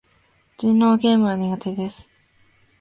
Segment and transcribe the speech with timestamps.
[0.57, 2.11] 人狼ゲームは苦手です。